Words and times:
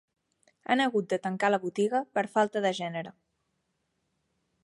Han 0.75 0.81
hagut 0.85 1.11
de 1.11 1.19
tancar 1.25 1.51
la 1.51 1.59
botiga 1.65 2.01
per 2.17 2.25
falta 2.37 2.65
de 2.67 2.73
gènere. 2.79 3.15